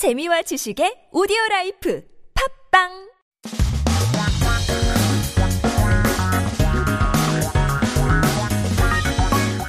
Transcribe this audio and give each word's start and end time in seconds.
재미와 0.00 0.40
지식의 0.40 1.12
오디오 1.12 1.36
라이프 1.50 2.00
팝빵 2.72 2.88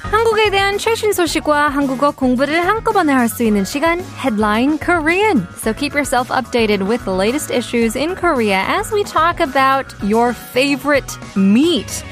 한국에 0.09 0.49
대한 0.51 0.77
최신 0.77 1.11
소식과 1.11 1.67
한국어 1.67 2.11
공부를 2.11 2.65
한꺼번에 2.65 3.11
할 3.11 3.27
수 3.27 3.43
있는 3.43 3.65
시간 3.65 3.99
Headline 4.23 4.79
Korean. 4.79 5.45
So 5.57 5.73
keep 5.73 5.93
yourself 5.93 6.29
updated 6.31 6.87
with 6.87 7.03
the 7.03 7.11
latest 7.11 7.51
issues 7.51 7.97
in 7.97 8.15
Korea 8.15 8.63
as 8.65 8.89
we 8.93 9.03
talk 9.03 9.41
about 9.41 9.93
your 10.01 10.31
favorite 10.31 11.11
meat. 11.35 12.05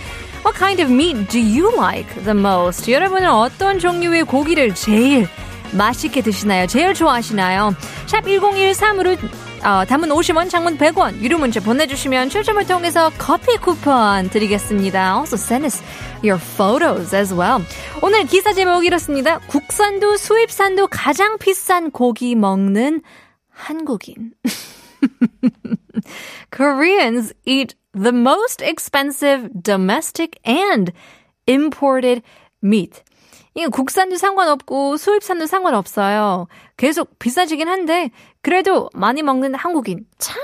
What 0.44 0.60
kind 0.60 0.82
of 0.82 0.92
meat 0.92 1.30
do 1.32 1.40
you 1.40 1.72
like 1.72 2.14
the 2.26 2.36
most? 2.36 2.92
여러분은 2.92 3.30
어떤 3.30 3.80
종류의 3.80 4.26
고기를 4.26 4.76
제일 4.76 5.30
맛있게 5.74 6.22
드시나요? 6.22 6.68
제일 6.68 6.94
좋아하시나요? 6.94 7.74
샵 8.08 8.24
1013으로 8.24 9.18
어, 9.64 9.84
담은 9.86 10.10
50원, 10.10 10.50
장문 10.50 10.78
100원, 10.78 11.22
유료 11.22 11.38
문자 11.38 11.60
보내주시면 11.60 12.30
추첨을 12.30 12.66
통해서 12.66 13.12
커피 13.18 13.58
쿠폰 13.58 14.30
드리겠습니다. 14.30 15.18
Also 15.18 15.36
send 15.36 15.66
us 15.66 15.84
your 16.24 16.40
photos 16.40 17.14
as 17.14 17.34
well. 17.34 17.62
오늘 18.02 18.26
기사 18.26 18.54
제목 18.54 18.86
이렇습니다. 18.86 19.40
국산도 19.40 20.16
수입산도 20.16 20.88
가장 20.88 21.38
비싼 21.38 21.92
고기 21.92 22.36
먹는 22.36 23.02
한국인. 23.50 24.32
Koreans 26.52 27.34
eat 27.46 27.76
the 27.94 28.14
most 28.14 28.62
expensive 28.62 29.50
domestic 29.62 30.40
and 30.48 30.94
imported 31.48 32.22
meat. 32.64 33.04
이게 33.60 33.68
국산도 33.68 34.16
상관없고 34.16 34.96
수입산도 34.96 35.46
상관없어요. 35.46 36.48
계속 36.78 37.20
비싸지긴 37.20 37.68
한데 37.68 38.10
그래도 38.42 38.90
많이 38.94 39.22
먹는 39.22 39.54
한국인 39.54 40.06
참 40.18 40.42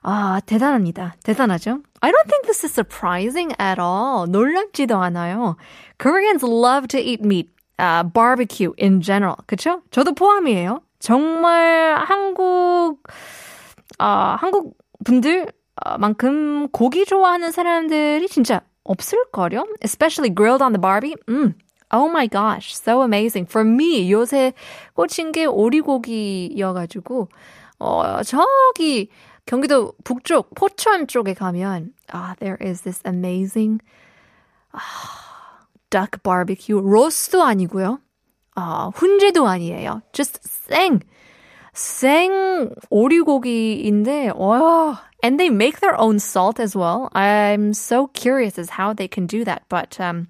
아, 0.00 0.40
대단합니다. 0.46 1.16
대단하죠? 1.22 1.80
I 2.00 2.10
don't 2.10 2.26
think 2.26 2.44
this 2.44 2.64
is 2.64 2.72
surprising 2.72 3.52
at 3.60 3.78
all. 3.78 4.26
놀랍지도 4.30 4.96
않아요. 4.96 5.56
Koreans 5.98 6.42
love 6.42 6.88
to 6.88 6.98
eat 6.98 7.22
meat, 7.22 7.50
uh, 7.78 8.02
barbecue 8.02 8.72
in 8.80 9.02
general. 9.02 9.36
그쵸? 9.46 9.82
저도 9.90 10.14
포함이에요. 10.14 10.80
정말 10.98 11.96
한국, 11.98 13.02
아, 13.98 14.38
한국 14.40 14.78
분들 15.04 15.52
만큼 15.98 16.68
고기 16.68 17.04
좋아하는 17.04 17.50
사람들이 17.50 18.26
진짜 18.28 18.62
없을걸요? 18.84 19.66
Especially 19.82 20.34
grilled 20.34 20.62
on 20.62 20.72
the 20.72 20.80
barbie. 20.80 21.14
음. 21.28 21.54
Oh 21.93 22.07
my 22.07 22.27
gosh, 22.27 22.73
so 22.73 23.01
amazing. 23.01 23.45
For 23.45 23.65
me, 23.65 24.09
요새 24.09 24.53
꽂힌 24.95 25.33
게 25.33 25.45
오리고기여가지고, 25.45 27.27
어, 27.79 28.23
저기, 28.23 29.09
경기도 29.45 29.93
북쪽, 30.05 30.55
포천 30.55 31.07
쪽에 31.07 31.33
가면, 31.33 31.91
ah, 32.13 32.35
there 32.39 32.57
is 32.61 32.81
this 32.83 33.01
amazing, 33.05 33.81
ah, 34.73 35.67
duck 35.89 36.23
barbecue. 36.23 36.79
로스도 36.79 37.43
아니고요. 37.43 37.99
아, 38.55 38.91
훈제도 38.95 39.45
아니에요. 39.47 40.01
Just 40.13 40.39
생. 40.47 41.01
생 41.73 42.73
오리고기인데, 42.89 44.31
와, 44.35 45.01
and 45.23 45.37
they 45.37 45.49
make 45.49 45.81
their 45.81 45.99
own 45.99 46.19
salt 46.19 46.59
as 46.59 46.75
well. 46.75 47.09
I'm 47.13 47.73
so 47.73 48.07
curious 48.07 48.57
as 48.57 48.79
how 48.79 48.93
they 48.93 49.09
can 49.09 49.25
do 49.25 49.43
that, 49.43 49.63
but, 49.67 49.99
um, 49.99 50.27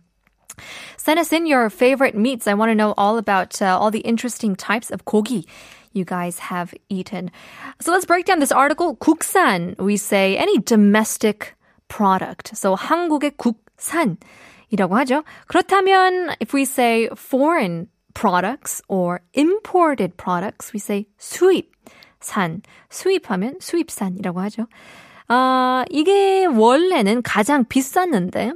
Send 0.98 1.20
us 1.20 1.34
in 1.34 1.48
your 1.48 1.70
favorite 1.70 2.16
meats. 2.16 2.48
I 2.48 2.54
want 2.54 2.70
to 2.70 2.76
know 2.76 2.94
all 2.98 3.18
about 3.18 3.62
uh, 3.62 3.78
all 3.80 3.92
the 3.92 4.02
interesting 4.02 4.56
types 4.56 4.92
of 4.92 5.06
gogi 5.06 5.46
you 5.94 6.06
guys 6.06 6.40
have 6.40 6.74
eaten. 6.90 7.32
So 7.80 7.92
let's 7.92 8.06
break 8.06 8.26
down 8.26 8.40
this 8.40 8.52
article. 8.52 8.96
국산, 8.96 9.78
we 9.80 9.98
say 9.98 10.38
any 10.38 10.58
domestic 10.60 11.56
product. 11.88 12.56
So 12.56 12.76
한국의 12.76 13.32
국산이라고 13.38 14.96
하죠. 15.00 15.24
그렇다면 15.48 16.36
if 16.40 16.54
we 16.54 16.64
say 16.64 17.10
foreign 17.16 17.88
products 18.14 18.82
or 18.88 19.22
imported 19.34 20.18
products, 20.18 20.74
we 20.74 20.80
say 20.80 21.08
수입, 21.18 21.72
산. 22.20 22.62
수입하면 22.90 23.58
수입산이라고 23.60 24.40
하죠. 24.42 24.68
아, 25.28 25.84
이게 25.90 26.46
원래는 26.46 27.22
가장 27.22 27.66
비쌌는데 27.66 28.54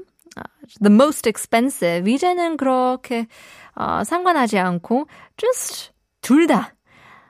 the 0.81 0.93
most 0.93 1.29
expensive. 1.29 2.11
이제는 2.11 2.57
그렇게 2.57 3.27
어, 3.75 4.05
상관하지 4.05 4.59
않고 4.59 5.07
just 5.37 5.93
둘 6.23 6.47
다. 6.47 6.75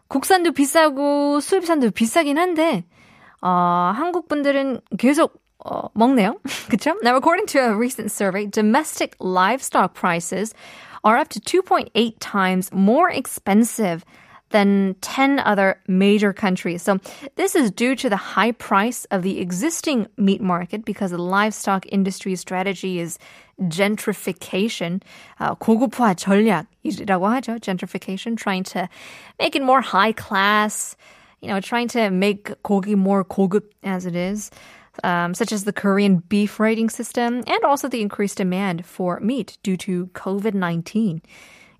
국산도 0.09 0.53
비싸고 0.53 1.41
수입산도 1.41 1.91
비싸긴 1.91 2.39
한데 2.39 2.85
어, 3.41 3.93
한국 3.95 4.29
분들은 4.29 4.81
계속 4.99 5.41
어, 5.65 5.89
먹네요. 5.95 6.39
그쵸? 6.71 6.97
Now, 7.03 7.17
according 7.17 7.47
to 7.53 7.61
a 7.61 7.75
recent 7.75 8.11
survey, 8.11 8.47
domestic 8.47 9.15
livestock 9.21 9.95
prices 9.95 10.55
are 11.05 11.19
up 11.19 11.29
to 11.29 11.41
2.8 11.41 12.17
times 12.19 12.71
more 12.73 13.11
expensive 13.11 14.05
than 14.50 14.96
10 15.02 15.40
other 15.40 15.82
major 15.88 16.32
countries. 16.32 16.82
So 16.82 17.00
this 17.36 17.56
is 17.56 17.72
due 17.72 17.96
to 17.96 18.10
the 18.10 18.16
high 18.16 18.52
price 18.52 19.06
of 19.12 19.22
the 19.22 19.40
existing 19.40 20.08
meat 20.18 20.42
market 20.42 20.86
because 20.86 21.12
the 21.12 21.18
livestock 21.18 21.86
industry 21.92 22.36
strategy 22.36 23.00
is 23.00 23.18
gentrification, 23.68 25.02
uh, 25.40 25.56
고급화 25.56 26.16
전략이라고 26.16 27.28
하죠. 27.36 27.60
Gentrification, 27.60 28.38
trying 28.38 28.64
to 28.64 28.88
make 29.40 29.56
it 29.56 29.64
more 29.64 29.82
high 29.82 30.12
class, 30.12 30.96
you 31.42 31.48
know, 31.48 31.60
trying 31.60 31.88
to 31.90 32.10
make 32.10 32.46
고기 32.64 32.96
more 32.96 33.24
고급 33.24 33.64
as 33.84 34.06
it 34.06 34.16
is. 34.16 34.52
Um, 35.04 35.34
such 35.34 35.52
as 35.52 35.66
the 35.66 35.74
Korean 35.74 36.24
beef 36.30 36.58
rating 36.58 36.90
system 36.90 37.44
and 37.48 37.64
also 37.66 37.90
the 37.90 38.02
increased 38.02 38.38
demand 38.38 38.86
for 38.86 39.20
meat 39.20 39.58
due 39.62 39.76
to 39.76 40.08
COVID 40.14 40.54
19. 40.56 41.22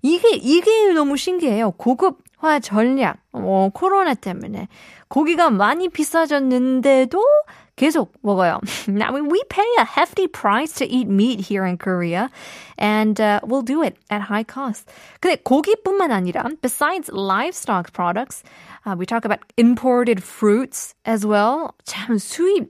이게, 0.02 0.36
이게 0.36 0.92
너무 0.92 1.16
신기해요. 1.16 1.72
고급 1.78 2.18
화 2.41 2.59
전략, 2.59 3.17
어, 3.33 3.69
코로나 3.73 4.15
때문에. 4.15 4.67
고기가 5.07 5.49
많이 5.51 5.89
비싸졌는데도 5.89 7.21
계속 7.75 8.13
먹어요. 8.23 8.59
Mean, 8.87 9.29
we 9.29 9.41
pay 9.49 9.65
a 9.77 9.85
hefty 9.85 10.27
price 10.27 10.73
to 10.73 10.85
eat 10.85 11.07
meat 11.07 11.39
here 11.39 11.65
in 11.65 11.77
Korea, 11.77 12.29
and 12.77 13.19
uh, 13.19 13.39
we'll 13.43 13.61
do 13.61 13.83
it 13.83 13.95
at 14.09 14.21
high 14.21 14.43
cost. 14.43 14.89
근데 15.19 15.37
고기뿐만 15.37 16.11
아니라, 16.11 16.49
besides 16.61 17.09
livestock 17.13 17.93
products, 17.93 18.43
uh, 18.85 18.95
we 18.97 19.05
talk 19.05 19.23
about 19.23 19.39
imported 19.57 20.23
fruits 20.23 20.95
as 21.05 21.25
well. 21.25 21.73
참 21.85 22.17
수입 22.17 22.69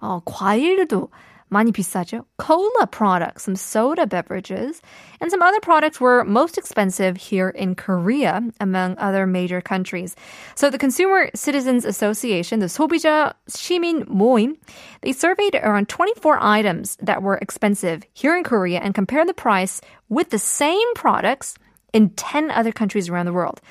어, 0.00 0.20
과일도 0.24 1.10
많이 1.51 1.71
비싸죠. 1.71 2.25
Cola 2.37 2.87
products, 2.87 3.43
some 3.43 3.55
soda 3.55 4.05
beverages, 4.05 4.81
and 5.21 5.31
some 5.31 5.41
other 5.41 5.59
products 5.61 5.99
were 5.99 6.23
most 6.23 6.57
expensive 6.57 7.17
here 7.17 7.49
in 7.49 7.75
Korea, 7.75 8.41
among 8.59 8.97
other 8.97 9.25
major 9.25 9.61
countries. 9.61 10.15
So 10.55 10.69
the 10.69 10.77
Consumer 10.77 11.29
Citizens 11.33 11.85
Association, 11.85 12.59
the 12.59 12.67
소비자 12.67 13.33
시민 13.49 14.05
모임, 14.07 14.57
they 15.01 15.13
surveyed 15.13 15.55
around 15.55 15.87
24 15.89 16.37
items 16.41 16.97
that 17.01 17.21
were 17.21 17.37
expensive 17.37 18.03
here 18.13 18.35
in 18.35 18.43
Korea 18.43 18.79
and 18.79 18.93
compared 18.93 19.27
the 19.27 19.33
price 19.33 19.81
with 20.09 20.29
the 20.29 20.39
same 20.39 20.93
products 20.95 21.55
in 21.93 22.09
10 22.11 22.51
other 22.51 22.71
countries 22.71 23.09
around 23.09 23.25
the 23.25 23.33
world. 23.33 23.61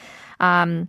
Um, 0.41 0.89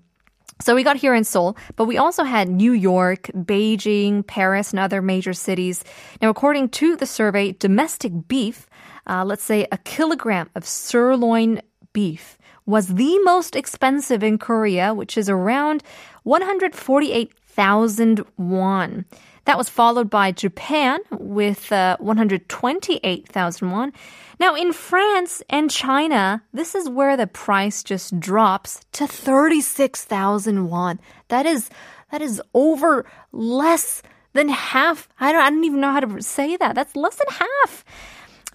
so 0.62 0.74
we 0.76 0.84
got 0.84 0.96
here 0.96 1.12
in 1.12 1.24
Seoul, 1.24 1.56
but 1.74 1.86
we 1.86 1.98
also 1.98 2.22
had 2.22 2.48
New 2.48 2.70
York, 2.70 3.22
Beijing, 3.34 4.24
Paris, 4.24 4.70
and 4.70 4.78
other 4.78 5.02
major 5.02 5.32
cities. 5.32 5.82
Now, 6.20 6.30
according 6.30 6.68
to 6.70 6.94
the 6.94 7.04
survey, 7.04 7.50
domestic 7.50 8.12
beef, 8.28 8.68
uh, 9.08 9.24
let's 9.24 9.42
say 9.42 9.66
a 9.72 9.78
kilogram 9.78 10.50
of 10.54 10.64
sirloin 10.64 11.60
beef, 11.92 12.38
was 12.64 12.94
the 12.94 13.18
most 13.24 13.56
expensive 13.56 14.22
in 14.22 14.38
Korea, 14.38 14.94
which 14.94 15.18
is 15.18 15.28
around 15.28 15.82
148,000 16.22 18.24
won. 18.36 19.04
That 19.44 19.58
was 19.58 19.68
followed 19.68 20.08
by 20.08 20.30
Japan 20.30 21.00
with 21.10 21.72
uh, 21.72 21.96
128,000 21.98 23.70
won. 23.70 23.92
Now, 24.38 24.54
in 24.54 24.72
France 24.72 25.42
and 25.50 25.70
China, 25.70 26.42
this 26.52 26.74
is 26.74 26.88
where 26.88 27.16
the 27.16 27.26
price 27.26 27.82
just 27.82 28.18
drops 28.20 28.80
to 28.92 29.06
36,000 29.06 30.68
won. 30.68 31.00
That 31.28 31.46
is, 31.46 31.70
that 32.12 32.22
is 32.22 32.40
over 32.54 33.04
less 33.32 34.02
than 34.32 34.48
half. 34.48 35.08
I 35.18 35.32
don't, 35.32 35.42
I 35.42 35.50
don't 35.50 35.64
even 35.64 35.80
know 35.80 35.92
how 35.92 36.00
to 36.00 36.22
say 36.22 36.56
that. 36.56 36.74
That's 36.74 36.94
less 36.94 37.16
than 37.16 37.26
half. 37.28 37.84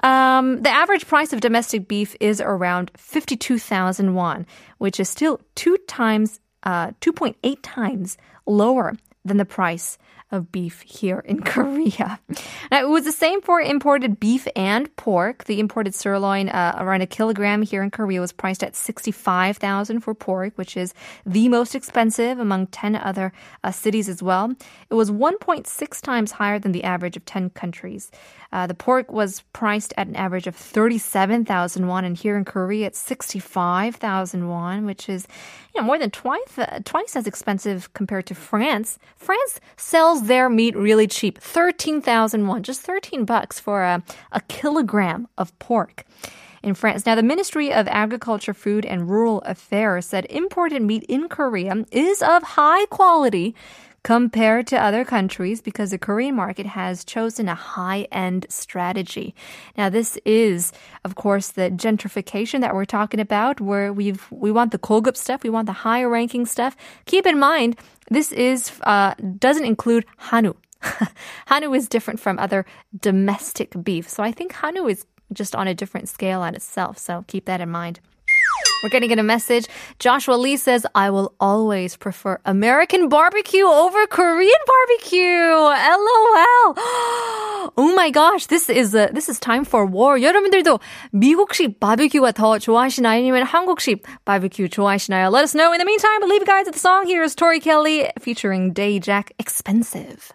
Um, 0.03 0.61
the 0.61 0.69
average 0.69 1.07
price 1.07 1.33
of 1.33 1.41
domestic 1.41 1.87
beef 1.87 2.15
is 2.19 2.39
around 2.39 2.91
52,000 2.95 4.13
won, 4.13 4.45
which 4.77 4.99
is 4.99 5.09
still 5.09 5.41
two 5.55 5.77
times, 5.87 6.39
uh, 6.63 6.91
2.8 7.01 7.57
times 7.61 8.17
lower 8.45 8.93
than 9.27 9.37
the 9.37 9.45
price 9.45 9.99
of 10.31 10.51
beef 10.51 10.81
here 10.81 11.19
in 11.19 11.41
Korea. 11.43 12.19
Now, 12.71 12.81
it 12.81 12.89
was 12.89 13.05
the 13.05 13.11
same 13.11 13.41
for 13.41 13.61
imported 13.61 14.19
beef 14.19 14.47
and 14.55 14.93
pork. 14.97 15.45
The 15.45 15.59
imported 15.59 15.95
sirloin, 15.95 16.49
uh, 16.49 16.75
around 16.79 17.01
a 17.01 17.07
kilogram 17.07 17.61
here 17.61 17.81
in 17.81 17.91
Korea, 17.91 18.19
was 18.19 18.33
priced 18.33 18.63
at 18.63 18.75
65000 18.75 20.01
for 20.01 20.13
pork, 20.13 20.53
which 20.57 20.75
is 20.75 20.93
the 21.25 21.47
most 21.47 21.75
expensive 21.75 22.39
among 22.39 22.67
10 22.67 22.95
other 22.95 23.31
uh, 23.63 23.71
cities 23.71 24.09
as 24.09 24.21
well. 24.21 24.53
It 24.89 24.95
was 24.95 25.11
1.6 25.11 26.01
times 26.01 26.31
higher 26.31 26.59
than 26.59 26.73
the 26.73 26.83
average 26.83 27.15
of 27.15 27.25
10 27.25 27.51
countries. 27.51 28.11
Uh, 28.51 28.67
the 28.67 28.73
pork 28.73 29.11
was 29.11 29.43
priced 29.53 29.93
at 29.97 30.07
an 30.07 30.15
average 30.15 30.47
of 30.47 30.55
37,000 30.55 31.87
won, 31.87 32.05
and 32.05 32.17
here 32.17 32.37
in 32.37 32.45
Korea 32.45 32.87
it's 32.87 32.99
65,000 32.99 34.47
won, 34.47 34.85
which 34.85 35.09
is 35.09 35.27
you 35.75 35.81
know 35.81 35.85
more 35.85 35.99
than 35.99 36.11
twice 36.11 36.57
uh, 36.57 36.79
twice 36.85 37.15
as 37.15 37.27
expensive 37.27 37.93
compared 37.93 38.25
to 38.27 38.35
France. 38.35 38.99
France 39.17 39.59
sells 39.75 40.27
their 40.27 40.49
meat 40.49 40.75
really 40.75 41.07
cheap, 41.07 41.39
13,000 41.39 42.47
won, 42.47 42.63
just 42.63 42.81
13 42.81 43.25
bucks 43.25 43.59
for 43.59 43.83
a, 43.83 44.03
a 44.31 44.41
kilogram 44.41 45.27
of 45.37 45.57
pork 45.59 46.05
in 46.63 46.73
France. 46.73 47.05
Now, 47.05 47.15
the 47.15 47.23
Ministry 47.23 47.71
of 47.71 47.87
Agriculture, 47.87 48.53
Food 48.53 48.85
and 48.85 49.09
Rural 49.09 49.41
Affairs 49.41 50.05
said 50.05 50.25
imported 50.29 50.81
meat 50.81 51.03
in 51.03 51.29
Korea 51.29 51.85
is 51.91 52.21
of 52.21 52.43
high 52.43 52.85
quality 52.87 53.55
compared 54.03 54.67
to 54.67 54.81
other 54.81 55.03
countries 55.03 55.61
because 55.61 55.91
the 55.91 55.97
Korean 55.97 56.35
market 56.35 56.65
has 56.65 57.03
chosen 57.03 57.49
a 57.49 57.55
high-end 57.55 58.45
strategy. 58.49 59.35
Now 59.77 59.89
this 59.89 60.17
is 60.25 60.71
of 61.03 61.15
course 61.15 61.49
the 61.49 61.69
gentrification 61.71 62.61
that 62.61 62.73
we're 62.73 62.85
talking 62.85 63.19
about 63.19 63.59
where 63.59 63.91
we've 63.91 64.25
we 64.31 64.51
want 64.51 64.71
the 64.71 64.79
고급 64.79 65.17
stuff, 65.17 65.43
we 65.43 65.49
want 65.49 65.65
the 65.65 65.73
higher 65.73 66.09
ranking 66.09 66.45
stuff. 66.45 66.75
Keep 67.05 67.25
in 67.25 67.39
mind 67.39 67.77
this 68.09 68.31
is 68.31 68.71
uh, 68.83 69.13
doesn't 69.37 69.65
include 69.65 70.05
Hanwoo. 70.21 70.55
Hanwoo 71.47 71.75
is 71.75 71.89
different 71.89 72.19
from 72.19 72.39
other 72.39 72.65
domestic 72.99 73.75
beef. 73.83 74.07
So 74.09 74.23
I 74.23 74.31
think 74.31 74.53
Hanwoo 74.53 74.89
is 74.89 75.05
just 75.33 75.55
on 75.55 75.67
a 75.67 75.73
different 75.73 76.07
scale 76.07 76.41
on 76.41 76.55
itself. 76.55 76.97
So 76.97 77.25
keep 77.27 77.45
that 77.45 77.61
in 77.61 77.69
mind. 77.69 77.99
We're 78.82 78.88
getting 78.88 79.12
in 79.12 79.18
a 79.18 79.22
message. 79.22 79.66
Joshua 80.00 80.34
Lee 80.34 80.56
says, 80.56 80.84
I 80.94 81.10
will 81.10 81.34
always 81.38 81.96
prefer 81.96 82.40
American 82.44 83.08
barbecue 83.08 83.64
over 83.64 84.06
Korean 84.08 84.62
barbecue. 84.66 85.20
LOL. 85.22 86.74
Oh 87.78 87.92
my 87.94 88.10
gosh. 88.10 88.46
This 88.46 88.68
is, 88.68 88.94
a, 88.94 89.08
this 89.12 89.28
is 89.28 89.38
time 89.38 89.64
for 89.64 89.86
war. 89.86 90.18
여러분들도 90.18 90.80
미국식 91.12 91.78
바비큐가 91.78 92.32
더 92.32 92.58
좋아하시나요? 92.58 93.20
아니면 93.20 93.44
한국식 93.44 94.02
바비큐 94.24 94.68
좋아하시나요? 94.68 95.30
Let 95.30 95.44
us 95.44 95.54
know. 95.54 95.72
In 95.72 95.78
the 95.78 95.84
meantime, 95.84 96.22
leave 96.28 96.42
you 96.42 96.46
guys 96.46 96.66
with 96.66 96.74
the 96.74 96.80
song. 96.80 97.06
Here's 97.06 97.36
Tori 97.36 97.60
Kelly 97.60 98.10
featuring 98.18 98.72
Day 98.72 98.98
Jack 98.98 99.32
Expensive. 99.38 100.32